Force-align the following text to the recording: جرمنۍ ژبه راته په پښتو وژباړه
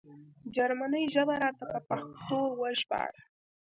جرمنۍ 0.55 1.03
ژبه 1.13 1.35
راته 1.43 1.63
په 1.71 1.79
پښتو 1.87 2.39
وژباړه 2.59 3.23